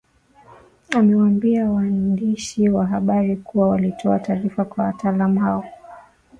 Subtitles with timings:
[0.91, 5.65] amewambia waandishi wa habari kuwa walitoa taarifa kwa wataalam hao